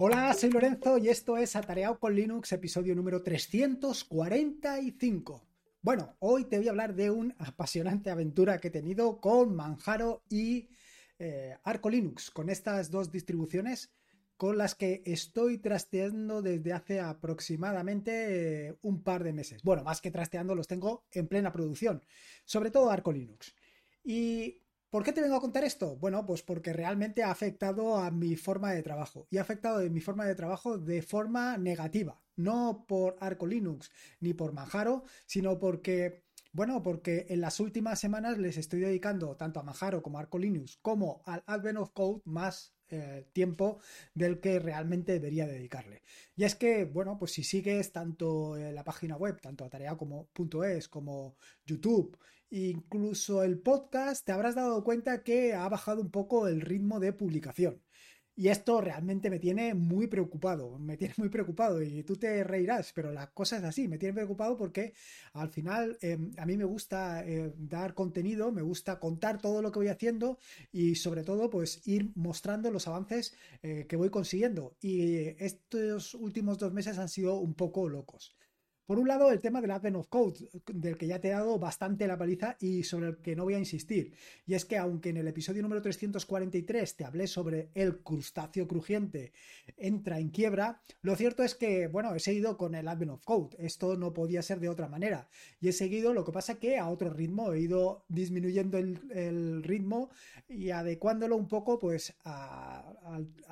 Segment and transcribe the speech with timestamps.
[0.00, 5.44] Hola, soy Lorenzo y esto es Atareado con Linux, episodio número 345.
[5.82, 10.22] Bueno, hoy te voy a hablar de una apasionante aventura que he tenido con Manjaro
[10.30, 10.68] y
[11.18, 13.90] eh, Arco Linux, con estas dos distribuciones
[14.36, 19.64] con las que estoy trasteando desde hace aproximadamente eh, un par de meses.
[19.64, 22.04] Bueno, más que trasteando, los tengo en plena producción,
[22.44, 23.52] sobre todo Arco Linux.
[24.04, 25.96] ¿Y por qué te vengo a contar esto?
[25.96, 29.88] Bueno, pues porque realmente ha afectado a mi forma de trabajo y ha afectado a
[29.88, 35.58] mi forma de trabajo de forma negativa, no por Arco Linux ni por Manjaro, sino
[35.58, 40.22] porque bueno, porque en las últimas semanas les estoy dedicando tanto a Manjaro como a
[40.22, 43.80] Arco Linux como al Advent of Code más eh, tiempo
[44.14, 46.02] del que realmente debería dedicarle.
[46.36, 50.30] Y es que, bueno, pues si sigues tanto la página web, tanto Atarea como
[50.64, 52.18] .es, como YouTube,
[52.50, 57.12] incluso el podcast, te habrás dado cuenta que ha bajado un poco el ritmo de
[57.12, 57.82] publicación.
[58.38, 62.92] Y esto realmente me tiene muy preocupado, me tiene muy preocupado y tú te reirás,
[62.94, 64.92] pero la cosa es así, me tiene preocupado porque
[65.32, 69.72] al final em, a mí me gusta eh, dar contenido, me gusta contar todo lo
[69.72, 70.38] que voy haciendo
[70.70, 74.76] y sobre todo pues ir mostrando los avances eh, que voy consiguiendo.
[74.80, 78.36] Y estos últimos dos meses han sido un poco locos.
[78.88, 81.58] Por un lado, el tema del Advent of Code, del que ya te he dado
[81.58, 84.14] bastante la paliza y sobre el que no voy a insistir.
[84.46, 89.34] Y es que aunque en el episodio número 343 te hablé sobre el crustáceo crujiente
[89.76, 93.58] entra en quiebra, lo cierto es que, bueno, he seguido con el Advent of Code.
[93.58, 95.28] Esto no podía ser de otra manera.
[95.60, 100.08] Y he seguido, lo que pasa que a otro ritmo, he ido disminuyendo el, ritmo
[100.48, 102.94] y adecuándolo un poco pues a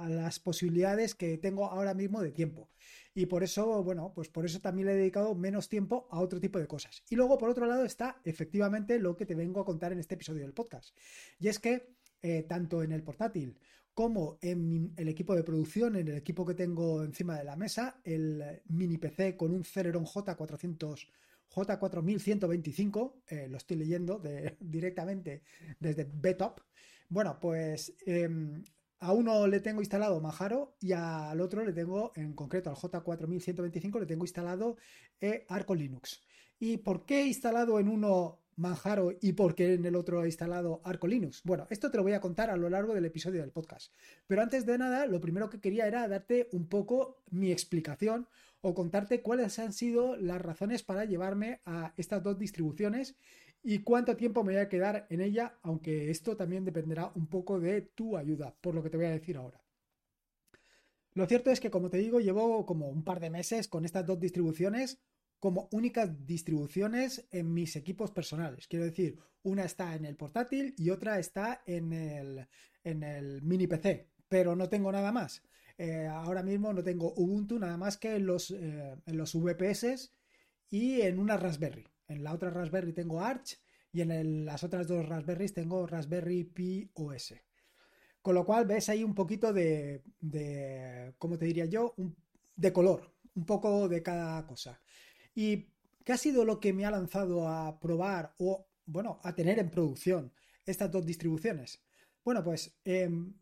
[0.09, 2.71] las posibilidades que tengo ahora mismo de tiempo
[3.17, 6.39] y por eso, bueno, pues por eso también le he dedicado menos tiempo a otro
[6.39, 7.03] tipo de cosas.
[7.09, 10.17] Y luego, por otro lado, está efectivamente lo que te vengo a contar en este
[10.17, 10.95] episodio del podcast.
[11.41, 13.59] Y es que eh, tanto en el portátil
[13.95, 18.03] como en el equipo de producción, en el equipo que tengo encima de la mesa,
[18.05, 21.09] el mini PC con un Celeron J400
[21.55, 24.21] J4125, eh, lo estoy leyendo
[24.61, 25.43] directamente
[25.81, 26.61] desde Betop.
[27.09, 28.63] Bueno, pues em,
[28.99, 34.01] a uno le tengo instalado Manjaro y al otro le tengo, en concreto al J4125,
[34.01, 34.77] le tengo instalado
[35.21, 36.23] eh, Arco Linux.
[36.59, 40.27] ¿Y por qué he instalado en uno Manjaro y por qué en el otro he
[40.27, 41.43] instalado Arco Linux?
[41.45, 43.93] Bueno, esto te lo voy a contar a lo largo del episodio del podcast.
[44.27, 48.27] Pero antes de nada, lo primero que quería era darte un poco mi explicación
[48.63, 53.17] o contarte cuáles han sido las razones para llevarme a estas dos distribuciones
[53.69, 57.59] y cuánto tiempo me voy a quedar en ella, aunque esto también dependerá un poco
[57.59, 59.61] de tu ayuda, por lo que te voy a decir ahora.
[61.15, 64.07] Lo cierto es que, como te digo, llevo como un par de meses con estas
[64.07, 65.01] dos distribuciones
[65.41, 68.69] como únicas distribuciones en mis equipos personales.
[68.69, 72.47] Quiero decir, una está en el portátil y otra está en el,
[72.85, 75.43] en el mini PC, pero no tengo nada más.
[75.77, 80.13] Eh, ahora mismo no tengo Ubuntu nada más que en los, eh, en los VPS
[80.71, 81.85] y en una Raspberry.
[82.09, 83.59] En la otra Raspberry tengo Arch
[83.93, 87.35] y en las otras dos Raspberries tengo Raspberry Pi OS.
[88.23, 91.95] Con lo cual ves ahí un poquito de, de ¿cómo te diría yo?
[92.57, 94.81] de color, un poco de cada cosa.
[95.35, 95.69] ¿Y
[96.05, 99.71] qué ha sido lo que me ha lanzado a probar o, bueno, a tener en
[99.71, 100.33] producción
[100.65, 101.85] estas dos distribuciones?
[102.25, 103.35] Bueno, pues em,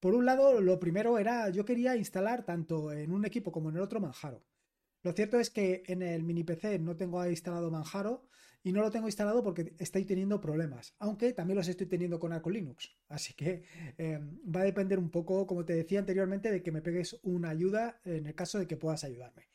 [0.00, 3.76] por un lado, lo primero era, yo quería instalar tanto en un equipo como en
[3.76, 4.44] el otro Manjaro.
[5.02, 8.28] Lo cierto es que en el mini PC no tengo instalado Manjaro
[8.62, 12.32] y no lo tengo instalado porque estoy teniendo problemas, aunque también los estoy teniendo con
[12.32, 12.96] Arco Linux.
[13.08, 13.62] Así que
[13.96, 17.50] em, va a depender un poco, como te decía anteriormente, de que me pegues una
[17.50, 19.48] ayuda en el caso de que puedas ayudarme.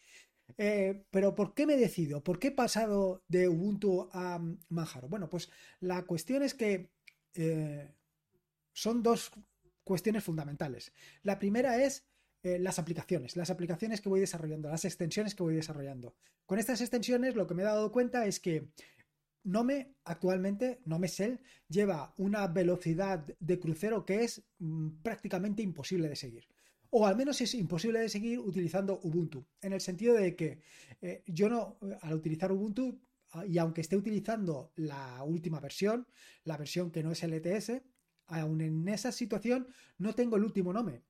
[0.57, 2.23] Eh, pero ¿por qué me decido?
[2.23, 5.09] ¿Por qué he pasado de Ubuntu a Manjaro?
[5.09, 5.49] Bueno, pues
[5.79, 6.91] la cuestión es que
[7.35, 7.93] eh,
[8.71, 9.31] son dos
[9.83, 10.93] cuestiones fundamentales.
[11.23, 12.07] La primera es
[12.43, 16.13] eh, las aplicaciones, las aplicaciones que voy desarrollando, las extensiones que voy desarrollando.
[16.45, 18.67] Con estas extensiones lo que me he dado cuenta es que
[19.45, 26.17] Nome actualmente, Nome Shell, lleva una velocidad de crucero que es mm, prácticamente imposible de
[26.17, 26.45] seguir.
[26.89, 29.45] O al menos es imposible de seguir utilizando Ubuntu.
[29.61, 30.59] En el sentido de que
[31.01, 32.99] eh, yo no, al utilizar Ubuntu,
[33.31, 36.07] ah, y aunque esté utilizando la última versión,
[36.43, 37.81] la versión que no es LTS,
[38.27, 39.65] aún en esa situación
[39.97, 41.03] no tengo el último Nome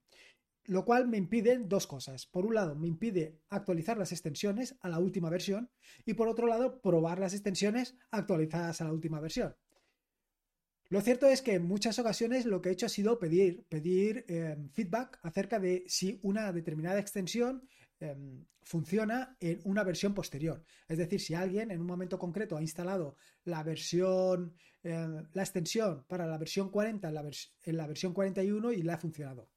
[0.65, 2.25] lo cual me impide dos cosas.
[2.25, 5.69] Por un lado, me impide actualizar las extensiones a la última versión
[6.05, 9.55] y por otro lado, probar las extensiones actualizadas a la última versión.
[10.89, 13.65] Lo cierto es que en muchas ocasiones lo que he hecho ha sido pedir,
[14.27, 17.67] em, feedback acerca de si una determinada extensión
[17.99, 20.61] em, funciona en una versión posterior.
[20.89, 23.15] Es decir, si alguien en un momento concreto ha instalado
[23.45, 27.23] la versión, em, la extensión para la versión 40 en la,
[27.65, 29.49] la versión 41 y le ha funcionado.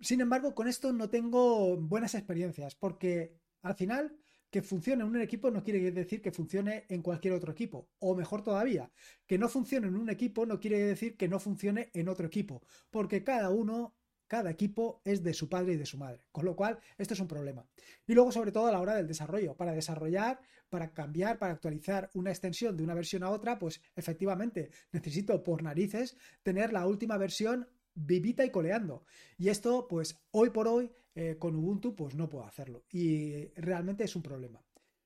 [0.00, 4.16] Sin embargo, con esto no tengo buenas experiencias, porque al final
[4.50, 7.88] que funcione en un equipo no quiere decir que funcione en cualquier otro equipo.
[7.98, 8.90] O mejor todavía,
[9.26, 12.62] que no funcione en un equipo no quiere decir que no funcione en otro equipo,
[12.90, 13.96] porque cada uno
[14.28, 17.20] cada equipo es de su padre y de su madre, con lo cual esto es
[17.20, 17.64] un problema.
[18.06, 22.10] Y luego, sobre todo a la hora del desarrollo, para desarrollar, para cambiar, para actualizar
[22.14, 27.16] una extensión de una versión a otra, pues efectivamente necesito por narices tener la última
[27.18, 29.04] versión vivita y coleando.
[29.36, 32.84] Y esto, pues hoy por hoy, eh, con Ubuntu, pues no puedo hacerlo.
[32.90, 34.62] Y realmente es un problema.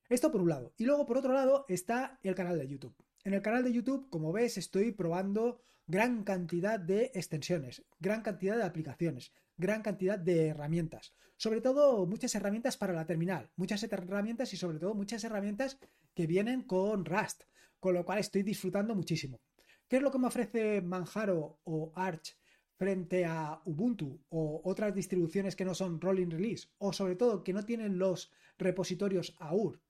[0.08, 0.74] Esto por un lado.
[0.76, 2.94] Y luego, por otro lado, está el canal de YouTube.
[3.22, 8.56] En el canal de YouTube, como ves, estoy probando gran cantidad de extensiones, gran cantidad
[8.56, 11.14] de aplicaciones, gran cantidad de herramientas.
[11.36, 15.78] Sobre todo muchas herramientas para la terminal, muchas herramientas y sobre todo muchas herramientas
[16.14, 17.44] que vienen con Rust,
[17.78, 19.40] con lo cual estoy disfrutando muchísimo.
[19.88, 22.36] ¿Qué es lo que me ofrece Manjaro o Arch
[22.80, 27.52] frente a Ubuntu o otras distribuciones que no son rolling release o sobre todo que
[27.52, 29.82] no tienen los repositorios AUR?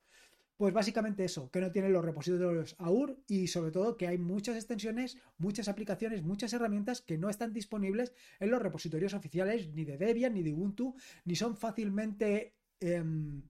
[0.57, 4.57] Pues básicamente eso, que no tiene los repositorios AUR y sobre todo que hay muchas
[4.57, 9.97] extensiones, muchas aplicaciones, muchas herramientas que no están disponibles en los repositorios oficiales ni de
[9.97, 13.43] Debian ni de Ubuntu, ni son fácilmente em,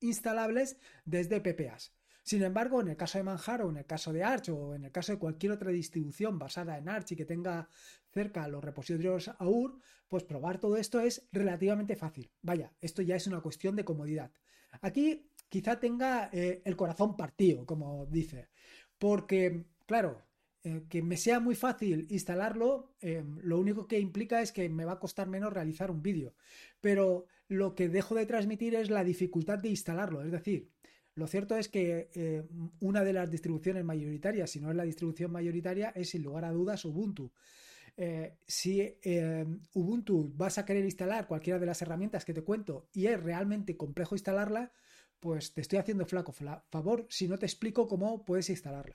[0.00, 1.94] instalables desde PPAs.
[2.22, 4.92] Sin embargo, en el caso de Manjaro, en el caso de Arch o en el
[4.92, 7.68] caso de cualquier otra distribución basada en Arch y que tenga
[8.12, 9.78] cerca los repositorios AUR,
[10.08, 12.30] pues probar todo esto es relativamente fácil.
[12.42, 14.30] Vaya, esto ya es una cuestión de comodidad.
[14.80, 18.48] Aquí quizá tenga eh, el corazón partido, como dice.
[18.98, 20.22] Porque, claro,
[20.64, 24.84] eh, que me sea muy fácil instalarlo, eh, lo único que implica es que me
[24.84, 26.34] va a costar menos realizar un vídeo.
[26.80, 30.22] Pero lo que dejo de transmitir es la dificultad de instalarlo.
[30.22, 30.70] Es decir,
[31.14, 32.44] lo cierto es que
[32.80, 36.52] una de las distribuciones mayoritarias, si no es la distribución mayoritaria, es sin lugar a
[36.52, 37.32] dudas Ubuntu.
[38.46, 38.96] si
[39.74, 43.76] Ubuntu vas a querer instalar cualquiera de las herramientas que te cuento y es realmente
[43.76, 44.72] complejo instalarla,
[45.20, 48.94] pues te estoy haciendo flaco favor si no te explico cómo puedes instalarla.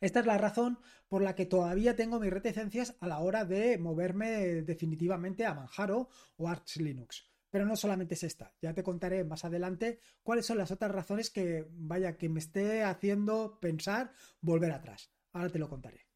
[0.00, 3.78] Esta es la razón por la que todavía tengo mis reticencias a la hora de
[3.78, 7.33] moverme definitivamente a Manjaro o Arch Linux.
[7.54, 11.30] Pero no solamente es esta, ya te contaré más adelante cuáles son las otras razones
[11.30, 14.10] que, vaya, que me esté haciendo pensar
[14.40, 15.12] volver atrás.
[15.32, 16.08] Ahora te lo contaré.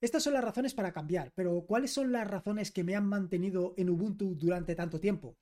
[0.00, 3.74] Estas son las razones para cambiar, pero ¿cuáles son las razones que me han mantenido
[3.76, 5.36] en Ubuntu durante tanto tiempo?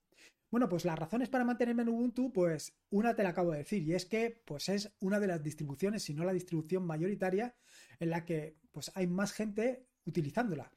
[0.51, 3.83] Bueno, pues las razones para mantenerme en Ubuntu, pues una te la acabo de decir,
[3.83, 7.55] y es que pues es una de las distribuciones, si no la distribución mayoritaria,
[8.01, 10.73] en la que pues hay más gente utilizándola.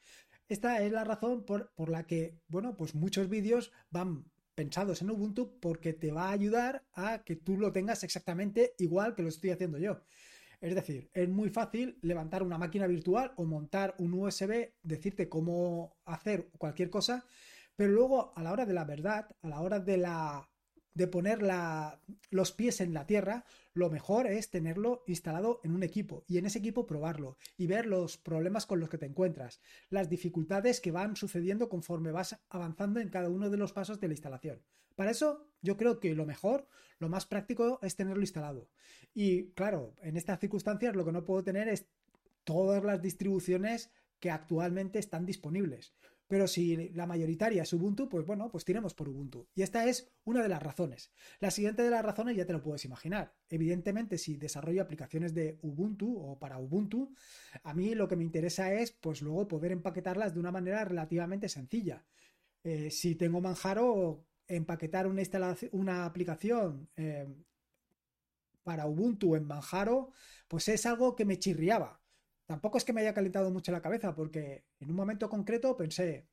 [0.50, 4.26] Esta es la razón por, por la que, bueno, pues muchos vídeos van
[4.58, 9.14] pensados en Ubuntu porque te va a ayudar a que tú lo tengas exactamente igual
[9.16, 10.02] que lo estoy haciendo yo.
[10.60, 15.96] Es decir, es muy fácil levantar una máquina virtual o montar un USB, decirte cómo
[16.06, 17.24] hacer cualquier cosa
[17.78, 20.50] pero luego, a la hora de la verdad, a la hora de la
[20.98, 21.40] de poner
[22.32, 26.48] los pies en la tierra, lo mejor es tenerlo instalado en un equipo y en
[26.48, 29.62] ese equipo probarlo y ver los problemas con los que te encuentras,
[29.92, 34.08] las dificultades que van sucediendo conforme vas avanzando en cada uno de los pasos de
[34.08, 34.64] la instalación.
[34.96, 36.68] Para eso yo creo que lo mejor,
[36.98, 38.68] lo más práctico es tenerlo instalado.
[39.14, 41.86] Y claro, en estas circunstancias lo que no puedo tener es
[42.44, 45.94] todas las distribuciones que actualmente están disponibles.
[46.28, 49.48] Pero si la mayoritaria es Ubuntu, pues bueno, pues tiremos por Ubuntu.
[49.56, 51.12] Y esta es una de las razones.
[51.40, 53.34] La siguiente de las razones ya te lo puedes imaginar.
[53.50, 57.14] Evidentemente, si desarrollo aplicaciones de Ubuntu o para Ubuntu,
[57.64, 61.48] a mí lo que me interesa es, pues luego poder empaquetarlas de una manera relativamente
[61.48, 62.06] sencilla.
[62.64, 65.24] Eh, si tengo Manjaro, empaquetar una,
[65.72, 67.28] una aplicación eh,
[68.64, 70.12] para Ubuntu en Manjaro,
[70.50, 72.02] pues es algo que me chirriaba.
[72.48, 76.28] Tampoco es que me haya calentado mucho la cabeza, porque en un momento concreto pensé,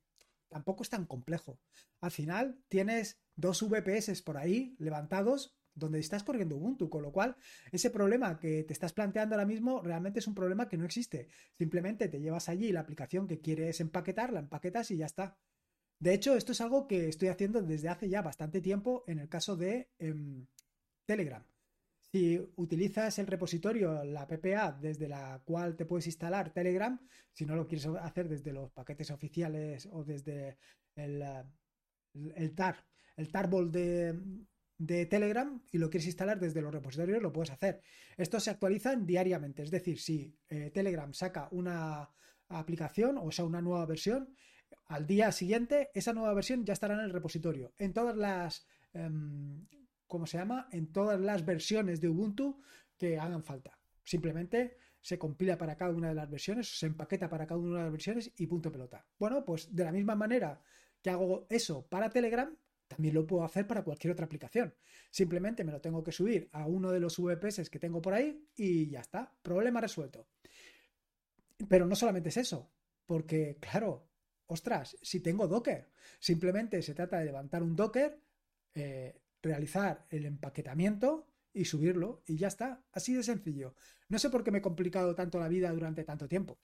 [0.47, 1.59] tampoco es tan complejo.
[1.99, 7.35] Al final tienes dos VPS por ahí levantados donde estás corriendo Ubuntu, con lo cual
[7.71, 11.27] ese problema que te estás planteando ahora mismo realmente es un problema que no existe.
[11.57, 15.37] Simplemente te llevas allí la aplicación que quieres empaquetar, la empaquetas y ya está.
[15.99, 19.27] De hecho, esto es algo que estoy haciendo desde hace ya bastante tiempo en el
[19.27, 20.47] caso de em,
[21.05, 21.45] Telegram.
[22.15, 26.97] Si utilizas el repositorio, la PPA, desde la cual te puedes instalar Telegram,
[27.33, 30.57] si no lo quieres hacer desde los paquetes oficiales o desde
[30.95, 31.21] el,
[32.13, 32.85] el TAR,
[33.17, 34.17] el tarbol de,
[34.77, 37.81] de Telegram y lo quieres instalar desde los repositorios, lo puedes hacer.
[38.15, 42.09] Estos se actualizan diariamente, es decir, si eh, Telegram saca una
[42.47, 44.33] aplicación, o sea, una nueva versión,
[44.85, 47.73] al día siguiente esa nueva versión ya estará en el repositorio.
[47.77, 49.67] En todas las em,
[50.07, 52.61] como se llama, en todas las versiones de Ubuntu
[52.97, 53.77] que hagan falta.
[54.03, 57.83] Simplemente se compila para cada una de las versiones, se empaqueta para cada una de
[57.83, 59.05] las versiones y punto pelota.
[59.19, 60.61] Bueno, pues de la misma manera
[61.01, 62.55] que hago eso para Telegram,
[62.87, 64.73] también lo puedo hacer para cualquier otra aplicación.
[65.09, 68.47] Simplemente me lo tengo que subir a uno de los VPS que tengo por ahí
[68.55, 69.31] y ya está.
[69.41, 70.27] Problema resuelto.
[71.67, 72.71] Pero no solamente es eso,
[73.05, 74.07] porque claro,
[74.47, 78.19] ostras, si tengo Docker, simplemente se trata de levantar un Docker,
[78.73, 82.83] eh, realizar el empaquetamiento y subirlo y ya está.
[82.91, 83.75] Así de sencillo.
[84.09, 86.59] No sé por qué me he complicado tanto la vida durante tanto tiempo.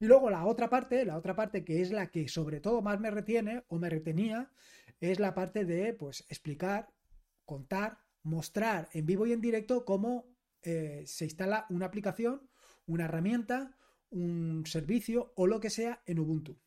[0.00, 3.00] Y luego la otra parte, la otra parte que es la que sobre todo más
[3.00, 4.50] me retiene o me retenía,
[5.00, 6.90] es la parte de pues explicar,
[7.44, 10.26] contar, mostrar en vivo y en directo cómo
[10.62, 12.50] eh, se instala una aplicación,
[12.86, 13.76] una herramienta,
[14.10, 16.58] un servicio o lo que sea en Ubuntu.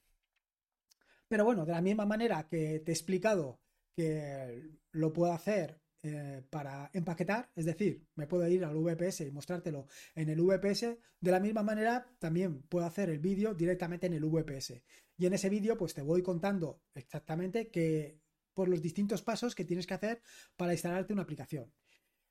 [1.27, 3.59] Pero bueno, de la misma manera que te he explicado
[3.97, 4.61] que
[4.91, 9.87] lo puedo hacer eh, para empaquetar, es decir, me puedo ir al VPS y mostrártelo
[10.13, 14.23] en el VPS, de la misma manera también puedo hacer el vídeo directamente en el
[14.23, 14.83] VPS.
[15.17, 18.19] Y en ese vídeo pues te voy contando exactamente que
[18.53, 20.21] por los distintos pasos que tienes que hacer
[20.55, 21.73] para instalarte una aplicación.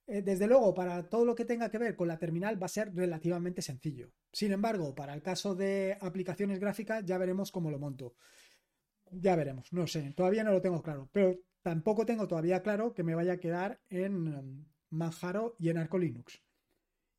[0.06, 2.68] Eh, desde luego, para todo lo que tenga que ver con la terminal va a
[2.68, 4.12] ser relativamente sencillo.
[4.32, 8.14] Sin embargo, para el caso de aplicaciones gráficas ya veremos cómo lo monto.
[9.10, 13.02] Ya veremos, no sé, todavía no lo tengo claro, pero tampoco tengo todavía claro que
[13.02, 16.40] me vaya a quedar en um, Manjaro y en Arco Linux.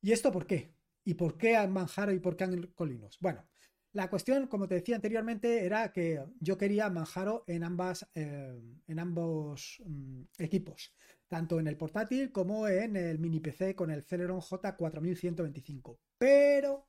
[0.00, 0.72] ¿Y esto por qué?
[1.04, 3.18] ¿Y por qué Manjaro y por qué Arco Linux?
[3.20, 3.46] Bueno,
[3.92, 8.98] la cuestión, como te decía anteriormente, era que yo quería Manjaro en, ambas, eh, en
[8.98, 10.94] ambos mm, equipos,
[11.26, 15.98] tanto en el portátil como en el mini PC con el Celeron J4125.
[16.16, 16.86] Pero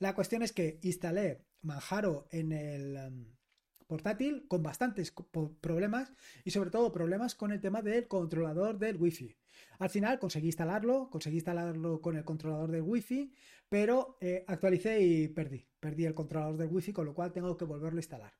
[0.00, 3.38] la cuestión es que instalé Manjaro en el
[3.90, 5.12] portátil con bastantes
[5.60, 6.12] problemas
[6.44, 9.36] y sobre todo problemas con el tema del controlador del Wi-Fi.
[9.80, 13.32] Al final conseguí instalarlo, conseguí instalarlo con el controlador del Wi-Fi,
[13.68, 15.66] pero eh, actualicé y perdí.
[15.80, 18.32] Perdí el controlador del Wi-Fi, con lo cual tengo que volverlo a instalar.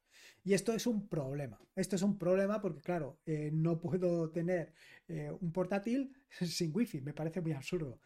[0.45, 1.61] Y esto es un problema.
[1.75, 4.73] Esto es un problema porque, claro, eh, no puedo tener
[5.09, 7.00] eh, un portátil sin Wi-Fi.
[7.00, 7.99] Me parece muy absurdo.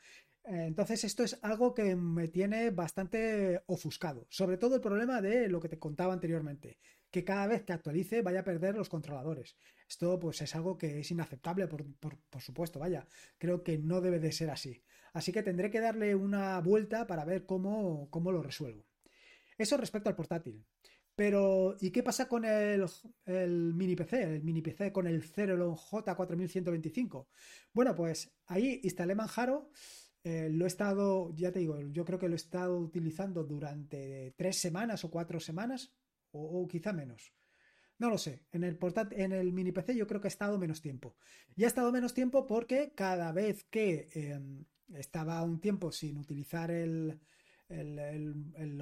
[0.47, 4.27] Entonces, esto es algo que me tiene bastante ofuscado.
[4.29, 6.77] Sobre todo el problema de lo que te contaba anteriormente,
[7.15, 9.57] que cada vez que actualice vaya a perder los controladores.
[9.89, 11.87] Esto, pues, es algo que es inaceptable, por,
[12.29, 13.07] por supuesto, vaya.
[13.39, 14.83] Creo que no debe de ser así.
[15.13, 18.85] Así que tendré que darle una vuelta para ver cómo, cómo lo resuelvo.
[19.57, 20.67] Eso respecto al portátil.
[21.15, 22.85] Pero, ¿y qué pasa con el,
[23.77, 24.23] mini PC?
[24.25, 27.29] El mini PC con el Celeron J4125.
[27.73, 29.71] Bueno, pues ahí instalé Manjaro.
[30.25, 34.35] Eh, lo he estado, ya te digo, yo creo que lo he estado utilizando durante
[34.37, 35.93] tres semanas o cuatro semanas,
[36.35, 37.33] o, quizá menos.
[37.99, 38.45] No lo sé.
[38.53, 38.79] En el,
[39.13, 41.17] en el mini PC yo creo que ha estado menos tiempo.
[41.57, 44.65] Y ha estado menos tiempo porque cada vez que em,
[44.95, 47.21] estaba un tiempo sin utilizar el,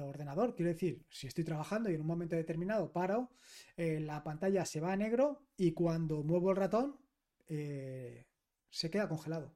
[0.01, 0.55] ordenador.
[0.55, 3.31] Quiero decir, si estoy trabajando y en un momento determinado paro,
[3.77, 6.97] eh, la pantalla se va a negro y cuando muevo el ratón
[7.47, 8.25] eh,
[8.69, 9.55] se queda congelado.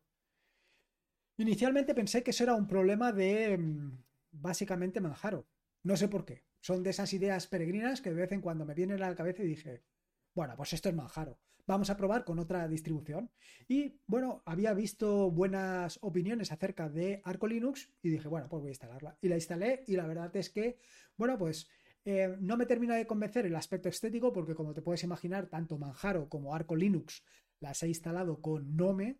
[1.37, 5.47] Inicialmente pensé que eso era un problema de mm, básicamente Manjaro.
[5.83, 6.46] No sé por qué.
[6.67, 9.41] Son de esas ideas peregrinas que de vez en cuando me vienen a la cabeza
[9.41, 9.83] y dije,
[10.35, 13.29] bueno, pues esto es Manjaro vamos a probar con otra distribución.
[13.67, 18.69] Y bueno, había visto buenas opiniones acerca de Arco Linux y dije, bueno, pues voy
[18.69, 19.17] a instalarla.
[19.21, 20.79] Y la instalé y la verdad es que,
[21.17, 21.69] bueno, pues
[22.05, 25.77] eh, no me termina de convencer el aspecto estético porque como te puedes imaginar, tanto
[25.77, 27.23] Manjaro como Arco Linux
[27.59, 29.19] las he instalado con Nome,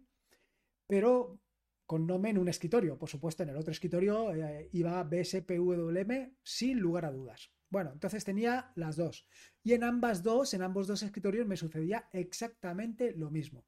[0.88, 1.42] pero
[1.88, 3.00] con Nome en un escritorio.
[3.00, 7.50] Por supuesto, en el otro escritorio eh, iba BSPWM sin lugar a dudas.
[7.70, 9.26] Bueno, entonces tenía las dos.
[9.64, 13.66] Y en ambas dos, en ambos dos escritorios me sucedía exactamente lo mismo.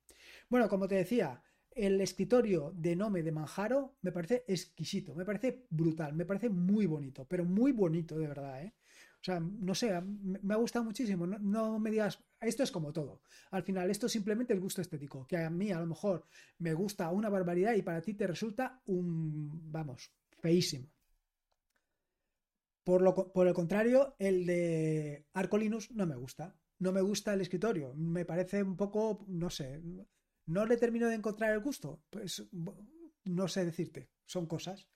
[0.50, 5.66] Bueno, como te decía, el escritorio de Nome de Manjaro me parece exquisito, me parece
[5.70, 8.74] brutal, me parece muy bonito, pero muy bonito de verdad, ¿eh?
[9.22, 11.28] O sea, no sé, me ha gustado muchísimo.
[11.28, 13.22] No, me digas, esto es como todo.
[13.52, 16.26] Al final, esto es simplemente el gusto estético, que a mí a lo mejor
[16.60, 20.88] me gusta una barbaridad y para ti te resulta un, vamos, feísimo.
[22.84, 26.56] Por, el contrario, el de Arco Linux no me gusta.
[26.80, 27.94] No me gusta el escritorio.
[27.94, 29.82] Me parece un poco, no sé,
[30.46, 32.02] no le termino de encontrar el gusto.
[32.10, 32.48] Pues
[33.26, 34.88] no sé decirte, son cosas.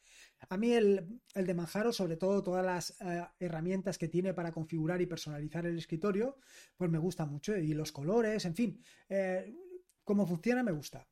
[0.49, 5.01] A mí el, de Manjaro, sobre todo todas las eh, herramientas que tiene para configurar
[5.01, 6.37] y personalizar el escritorio,
[6.77, 7.55] pues me gusta mucho.
[7.57, 9.53] Y los colores, en fin, eh,
[10.03, 11.07] cómo funciona me gusta.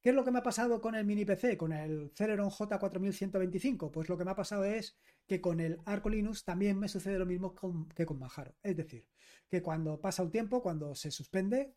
[0.00, 3.90] ¿Qué es lo que me ha pasado con el mini PC, con el Celeron J4125?
[3.90, 7.18] Pues lo que me ha pasado es que con el Arco Linux también me sucede
[7.18, 7.54] lo mismo
[7.94, 8.54] que con Manjaro.
[8.62, 9.08] Es decir,
[9.48, 11.74] que cuando pasa un tiempo, cuando se suspende,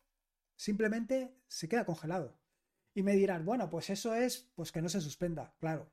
[0.56, 2.38] simplemente se queda congelado.
[2.92, 5.90] Y me dirán, bueno, pues eso es pues que no se suspenda, claro.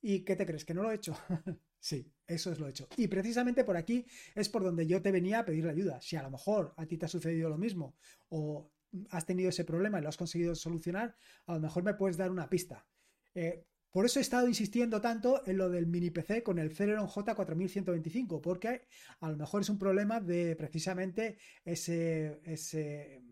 [0.00, 0.64] ¿Y qué te crees?
[0.64, 1.16] ¿Que no lo he hecho?
[1.80, 2.88] sí, eso es lo he hecho.
[2.96, 6.00] Y precisamente por aquí es por donde yo te venía a pedir ayuda.
[6.00, 7.96] Si a lo mejor a ti te ha sucedido lo mismo
[8.28, 8.70] o
[9.10, 12.30] has tenido ese problema y lo has conseguido solucionar, a lo mejor me puedes dar
[12.30, 12.86] una pista.
[13.34, 17.08] Eh, por eso he estado insistiendo tanto en lo del mini PC con el Celeron
[17.08, 18.86] J4125, porque
[19.20, 23.22] a lo mejor es un problema de precisamente ese, ese,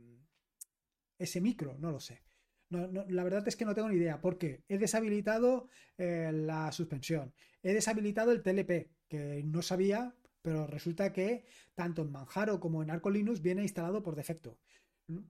[1.18, 2.25] ese micro, no lo sé.
[2.70, 5.68] La verdad es que no tengo ni idea, porque he deshabilitado
[5.98, 7.32] eh, la suspensión,
[7.62, 11.44] he deshabilitado el TLP, que no sabía, pero resulta que
[11.74, 14.58] tanto en Manjaro como en Arco Linux viene instalado por defecto.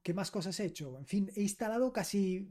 [0.03, 0.99] ¿Qué más cosas he hecho?
[0.99, 2.49] En fin, he instalado casi,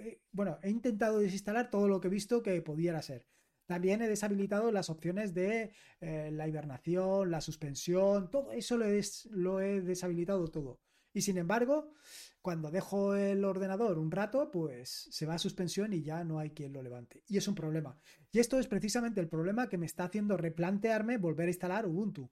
[0.00, 3.26] eh, bueno, he intentado desinstalar todo lo que he visto que pudiera ser.
[3.66, 9.80] También he deshabilitado las opciones de eh, la hibernación, la suspensión, todo eso lo he
[9.80, 10.78] deshabilitado todo.
[11.16, 11.94] Y sin embargo,
[12.42, 16.50] cuando dejo el ordenador un rato, pues se va a suspensión y ya no hay
[16.50, 17.22] quien lo levante.
[17.26, 17.98] Y es un problema.
[18.30, 22.30] Y esto es precisamente el problema que me está haciendo replantearme volver a instalar Ubuntu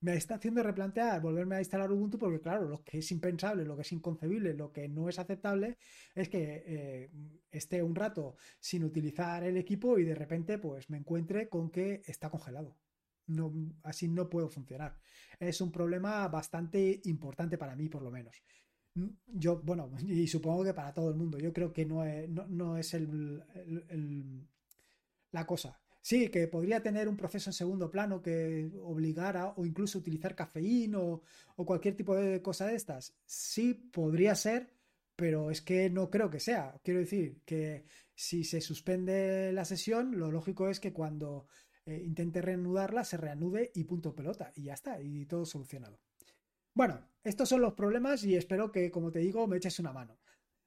[0.00, 3.76] me está haciendo replantear volverme a instalar Ubuntu porque, claro, lo que es impensable, lo
[3.76, 5.78] que es inconcebible, lo que no es aceptable
[6.14, 7.10] es que eh,
[7.50, 12.02] esté un rato sin utilizar el equipo y de repente pues me encuentre con que
[12.06, 12.76] está congelado.
[13.28, 14.98] No, así no puedo funcionar.
[15.38, 18.42] Es un problema bastante importante para mí, por lo menos.
[19.26, 21.38] Yo, bueno, y supongo que para todo el mundo.
[21.38, 23.42] Yo creo que no es, no, es el,
[25.30, 25.78] la cosa.
[26.00, 31.00] Sí, que podría tener un proceso en segundo plano que obligara o incluso utilizar cafeína
[31.00, 31.22] o,
[31.56, 33.14] cualquier tipo de cosa de estas.
[33.26, 34.72] Sí, podría ser,
[35.16, 36.80] pero es que no creo que sea.
[36.82, 41.46] Quiero decir que si se suspende la sesión, lo lógico es que cuando
[41.88, 44.52] eh, intente reanudarla, se reanude y punto pelota.
[44.54, 45.98] Y ya está, y todo solucionado.
[46.74, 50.18] Bueno, estos son los problemas y espero que, como te digo, me eches una mano.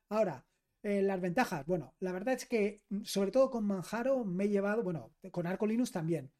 [0.09, 0.45] Ahora,
[0.81, 4.49] eh, las ventajas, bueno, la verdad es que mm, sobre todo con Manjaro me he
[4.49, 6.31] llevado, bueno, con Arco Linux también.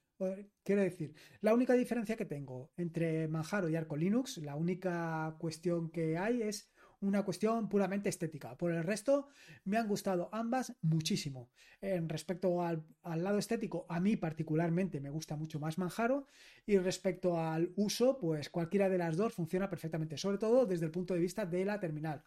[0.64, 5.90] Quiero decir, la única diferencia que tengo entre Manjaro y Arco Linux, la única cuestión
[5.90, 8.56] que hay es una cuestión puramente estética.
[8.58, 9.28] Por el resto,
[9.66, 11.50] me han gustado ambas muchísimo.
[11.82, 16.28] En respecto al, al, lado estético, a mí particularmente me gusta mucho más Manjaro.
[16.66, 20.92] Y respecto al uso, pues cualquiera de las dos funciona perfectamente, sobre todo desde el
[20.92, 22.24] punto de vista de la terminal.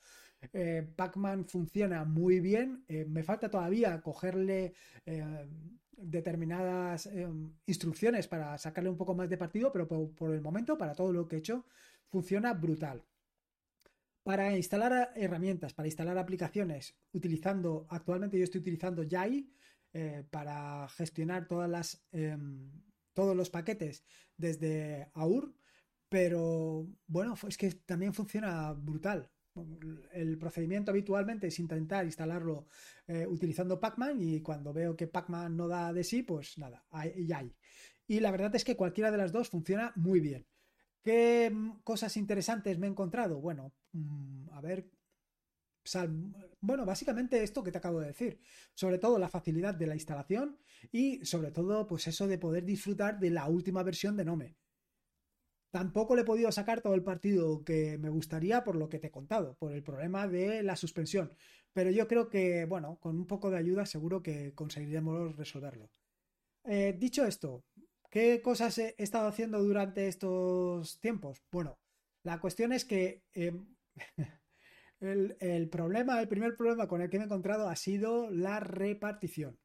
[0.52, 2.84] Eh, Pac-Man funciona muy bien.
[2.88, 4.74] Eh, me falta todavía cogerle
[5.06, 5.46] eh,
[5.96, 7.08] determinadas
[7.66, 11.26] instrucciones para sacarle un poco más de partido, pero por, el momento, para todo lo
[11.26, 11.64] que he hecho,
[12.08, 13.02] funciona brutal.
[14.24, 19.48] Para instalar herramientas, para instalar aplicaciones, utilizando, actualmente yo estoy utilizando Yai
[20.30, 21.46] para gestionar
[22.10, 22.72] em,
[23.12, 24.04] todos los paquetes
[24.36, 25.54] desde AUR,
[26.08, 29.30] pero bueno, es que también funciona brutal
[30.12, 32.66] el procedimiento habitualmente es intentar instalarlo
[33.06, 37.54] eh, utilizando Pacman y cuando veo que Pacman no da de sí, pues nada, hay.
[38.06, 40.46] Y la verdad es que cualquiera de las dos funciona muy bien.
[41.02, 43.40] ¿Qué mm, cosas interesantes me he encontrado?
[43.40, 43.72] Bueno,
[44.52, 44.90] a ver,
[46.60, 48.40] bueno, básicamente esto que te acabo de decir,
[48.74, 50.58] sobre todo la facilidad de la instalación
[50.90, 54.56] y sobre todo pues eso de poder disfrutar de la última versión de Nome.
[55.70, 59.08] Tampoco le he podido sacar todo el partido que me gustaría por lo que te
[59.08, 61.32] he contado, por el problema de la suspensión.
[61.72, 65.90] Pero yo creo que, bueno, con un poco de ayuda seguro que conseguiremos resolverlo.
[66.64, 67.64] Eh, dicho esto,
[68.08, 71.42] ¿qué cosas he estado haciendo durante estos tiempos?
[71.50, 71.76] Bueno,
[72.22, 73.73] la cuestión es que em,
[75.00, 79.58] el, problema, el primer problema con el que me he encontrado ha sido la repartición.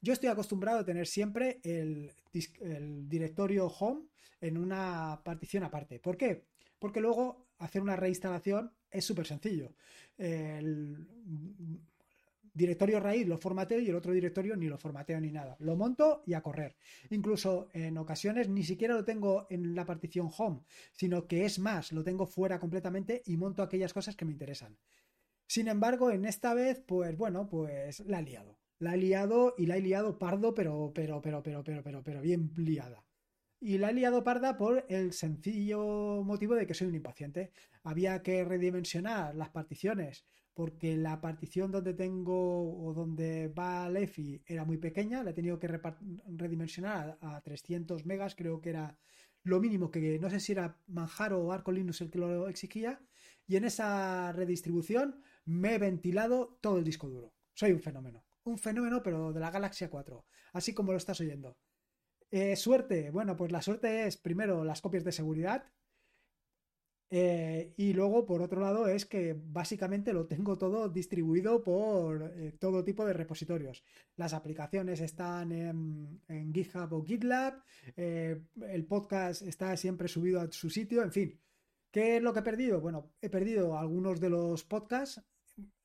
[0.00, 2.12] Yo estoy acostumbrado a tener siempre el,
[2.60, 4.06] el directorio home
[4.40, 5.98] en una partición aparte.
[5.98, 6.44] ¿Por qué?
[6.78, 9.74] Porque luego hacer una reinstalación es súper sencillo.
[10.18, 11.08] El
[12.56, 15.56] directorio raíz lo formateo y el otro directorio ni lo formateo ni nada.
[15.60, 16.76] Lo monto y a correr.
[17.10, 21.92] Incluso en ocasiones ni siquiera lo tengo en la partición home, sino que es más,
[21.92, 24.78] lo tengo fuera completamente y monto aquellas cosas que me interesan.
[25.46, 28.58] Sin embargo, en esta vez, pues bueno, pues la he liado.
[28.78, 32.20] La he liado y la he liado pardo, pero, pero, pero, pero, pero, pero, pero
[32.20, 33.04] bien liada.
[33.60, 37.52] Y la he liado parda por el sencillo motivo de que soy un impaciente.
[37.84, 44.64] Había que redimensionar las particiones porque la partición donde tengo o donde va Lefi era
[44.64, 45.68] muy pequeña, la he tenido que
[46.28, 48.98] redimensionar a 300 megas, creo que era
[49.42, 52.98] lo mínimo que no sé si era Manjaro o Arco Linux el que lo exigía,
[53.46, 57.34] y en esa redistribución me he ventilado todo el disco duro.
[57.52, 61.58] Soy un fenómeno, un fenómeno pero de la Galaxia 4, así como lo estás oyendo.
[62.30, 63.10] Eh, suerte.
[63.10, 65.70] Bueno, pues la suerte es primero las copias de seguridad.
[67.08, 72.52] Eh, y luego, por otro lado, es que básicamente lo tengo todo distribuido por eh,
[72.58, 73.84] todo tipo de repositorios.
[74.16, 77.62] Las aplicaciones están en, GitHub o GitLab,
[77.96, 81.40] eh, el podcast está siempre subido a su sitio, en fin.
[81.92, 82.80] ¿Qué es lo que he perdido?
[82.80, 85.22] Bueno, he perdido algunos de los podcasts,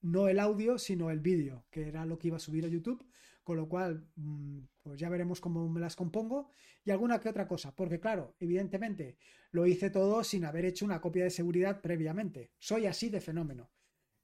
[0.02, 3.06] no el audio, sino el vídeo, que era lo que iba a subir a YouTube,
[3.44, 6.50] con lo cual, mm, pues ya veremos cómo me las compongo
[6.84, 9.18] y alguna que otra cosa, porque claro, evidentemente
[9.52, 12.52] lo hice todo sin haber hecho una copia de seguridad previamente.
[12.60, 13.70] Soy así de fenómeno.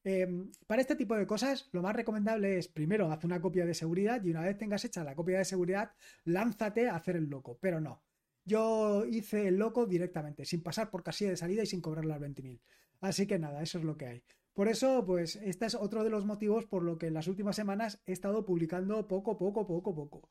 [0.04, 3.74] Em, para este tipo de cosas, lo más recomendable es primero hacer una copia de
[3.74, 5.92] seguridad y una vez tengas hecha la copia de seguridad,
[6.24, 7.58] lánzate a hacer el loco.
[7.62, 8.04] Pero no,
[8.46, 12.22] yo hice el loco directamente, sin pasar por casilla de salida y sin cobrar las
[12.22, 12.62] 20.000.
[13.02, 14.24] Así que nada, eso es lo que hay.
[14.58, 17.56] Por eso, pues, este es otro de los motivos por lo que en las últimas
[17.56, 20.30] semanas he estado publicando poco, poco, poco, poco.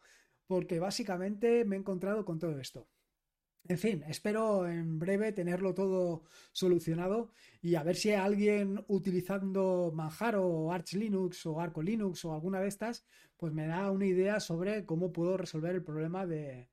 [0.48, 2.88] Porque básicamente me he encontrado con todo esto.
[3.68, 7.30] En fin, espero en breve tenerlo todo solucionado
[7.62, 12.58] y a ver si alguien utilizando Manjaro o Arch Linux o Arco Linux o alguna
[12.58, 16.68] de estas, pues me da una idea sobre cómo puedo resolver el problema de,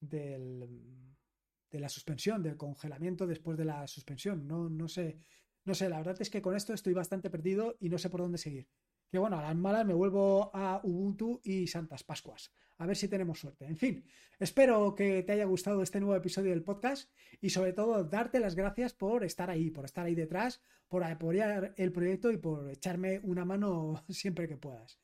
[0.00, 4.48] de la suspensión, del congelamiento después de la suspensión.
[4.48, 5.18] No, no sé,
[5.64, 8.20] no sé, la verdad es que con esto estoy bastante perdido y no sé por
[8.20, 8.68] dónde seguir.
[9.10, 12.52] Que bueno, a las malas me vuelvo a Ubuntu y Santas Pascuas.
[12.78, 13.64] A ver si tenemos suerte.
[13.66, 14.04] En fin,
[14.38, 18.56] espero que te haya gustado este nuevo episodio del podcast y sobre todo darte las
[18.56, 23.20] gracias por estar ahí, por estar ahí detrás, por apoyar el proyecto y por echarme
[23.22, 25.03] una mano siempre que puedas.